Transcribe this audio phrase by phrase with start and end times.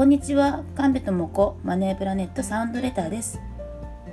[0.00, 0.64] こんにちは。
[0.76, 3.38] 神戸智子マネープラネットサウンドレターです。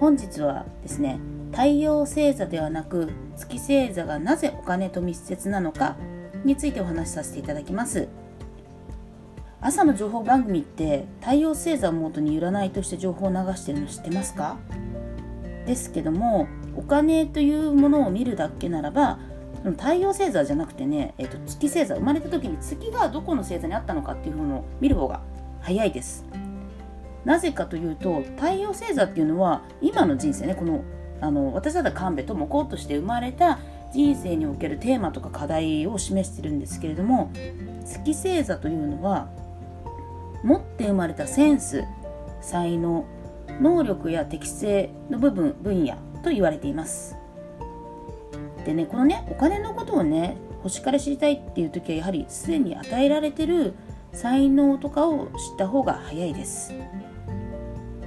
[0.02, 1.18] 本日はですね
[1.52, 5.96] 太陽星座ではなく月星座がなぜお金と密接なのか
[6.44, 8.10] についてお話しさせていただきます。
[9.62, 14.58] 朝の情報番組って太陽星座をもとに占いとして情報を流してるの知ってますか？
[15.66, 19.20] ですけどもお金というものを見るだけならば
[19.64, 21.96] 太陽星座じゃなくてね、えー、と月星座。
[21.96, 25.22] 生まれた時に月がどこの星座にあったのかっていうのを見る方が
[25.68, 26.24] 早いです。
[27.26, 30.86] なぜかというと太陽星座っていうのは今の人生ねこの
[31.20, 33.60] あの私だったら神戸智子として生まれた
[33.92, 37.32] 人生におけるテーマとか課題を示してるんですけれども
[37.84, 39.28] 月星座というのは
[40.42, 41.84] 持って生まれたセンス
[42.40, 43.06] 才能
[43.60, 47.18] 能力や適性の部分分野と言われています。
[48.64, 53.74] でねこのねお金のことをね星から知りたいっていう時はやはりすでに与えられてる
[54.18, 56.74] 才能とかを知った方が早いです。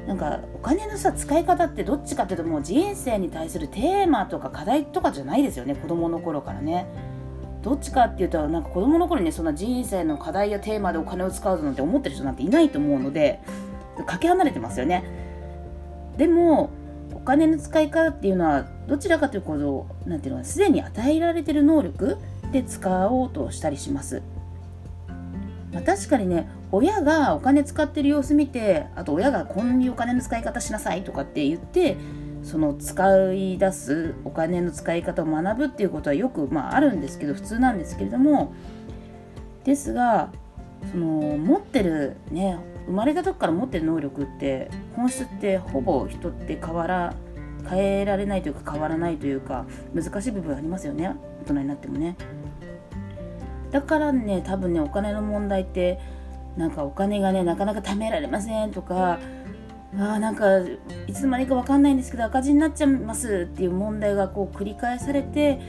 [0.08, 5.77] なんかお金のさ使い方ってどっちかっていうともう人生に対するテーマとか課題とかじゃないですよね。
[5.77, 6.86] 子供の頃からね。
[7.62, 13.39] どっちかっていうとなんか子供の頃にねそんな人生の課題やテーマでお金を使うなんて思ってる人なんていないと思うので
[14.06, 15.05] かけ離れてますよね。
[16.17, 16.70] でも
[17.14, 22.17] お金の使い方っていうのはどちらかというと何ていうのすでに与えられてる能力
[22.50, 24.22] で使おうとしたりします。
[25.72, 31.96] まあ、確かにね親がお金使ってる様子見てあと親がこんなにお金の使い方しなさいとかって言って
[32.42, 38.54] その使い出すお金の使い方を学ぶっていうことはよく、まあ、あるんですけど普通なんですけれども
[39.64, 40.32] ですが
[40.90, 47.14] その持ってるね生まれた時から持ってる能力って本質ってほぼ人って変わら
[47.68, 52.16] 変えられないというか変わらないというか難しい部分ありますよね大人になってもね。
[53.70, 55.98] だからね多分ねお金の問題って
[56.56, 59.18] なんかお金がねなかなか貯められませんとか
[59.98, 60.60] あなんか
[61.06, 65.61] いつの間にか分かんないんですけど赤字になっちゃいますっていう問題がこう繰り返されて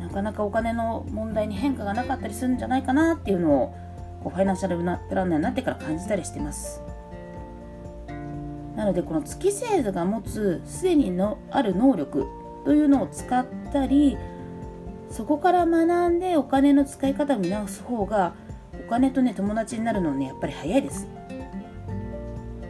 [0.00, 3.76] なかなかお金の問題に変化がなかったりするんじゃないかなっていうのを
[4.22, 4.78] こうファイナンシャル
[5.08, 6.82] プランナーになってから感じたりしてます。
[8.76, 12.26] なのでこの月星座が持つすでにのある能力
[12.64, 14.18] というのを使ったり
[15.14, 18.34] そこから学んでお金の使い方を見直す方が
[18.84, 21.06] お金とね友達になるのねやっぱり早いです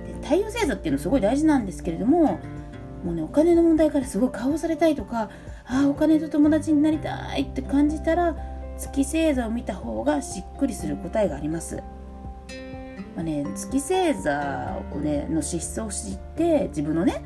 [0.07, 2.39] で太陽星座っていうのすごい大事なんですけれども
[3.03, 5.31] もうねお金の問題からすごい顔をされたいとか
[5.65, 8.37] ああお金と友達になりたいって感じたら
[8.77, 11.83] 月星座を見た方がしっくりする答えがあります。
[13.15, 17.25] まあね、月星座を、ね、の資質を知って自分のね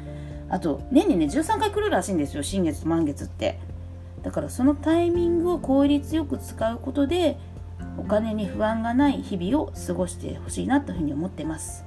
[0.51, 3.59] あと年にね13回来るらしいんですよ新月と満月って
[4.29, 7.39] だからそのタイミングを効率よく使うことで
[7.97, 11.87] お金に不安がない日々を過ごしてほしいなというふうに思ってます。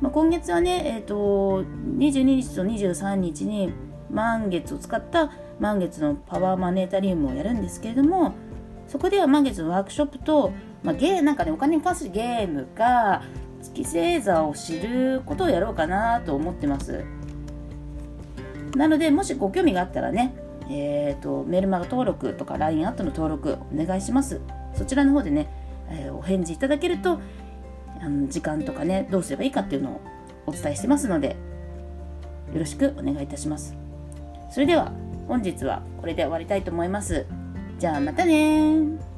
[0.00, 1.62] まあ、今月はね、えーと、
[1.98, 3.70] 22日と23日に
[4.10, 8.32] 満月を使った満月のパワーマネータリウムをやるんですけれども
[8.88, 13.20] そこでは満月のワークショップと、まあ、ゲーなんかねお金に関するゲームか
[13.60, 17.04] 月星座を知ることをやろうかなと思ってます
[18.74, 24.40] なのでもしご興味があったらねえーと、メールマガ登録とか LINE アットの登録お願いします。
[24.74, 25.48] そちらの方でね、
[25.90, 27.20] えー、お返事いただけると
[28.00, 30.00] あの時間とかねどうすればいいかっていうのを
[30.46, 31.36] お伝えしてますので
[32.52, 33.76] よろしくお願いいたします。
[34.50, 34.92] それでは
[35.26, 37.26] 本日はこれで終わりたいと思います。
[37.78, 39.10] じゃあまたね